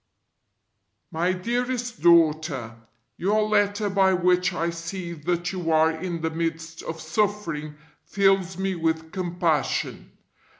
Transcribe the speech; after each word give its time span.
MY 1.11 1.33
DEAREST 1.33 2.01
DAUGHTER, 2.01 2.75
Your 3.17 3.43
letter 3.47 3.87
by 3.87 4.13
which 4.15 4.51
I 4.51 4.71
see 4.71 5.13
that 5.13 5.51
you 5.51 5.69
are 5.71 5.91
in 5.91 6.21
the 6.21 6.31
midst 6.31 6.81
of 6.81 6.99
suffering 6.99 7.75
fills 8.03 8.57
me 8.57 8.73
with 8.73 9.11
compassion. 9.11 10.11